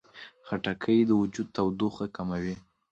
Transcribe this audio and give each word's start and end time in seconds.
خټکی 0.47 0.99
د 1.05 1.11
وجود 1.21 1.47
تودوخه 1.55 2.05
کموي. 2.15 2.55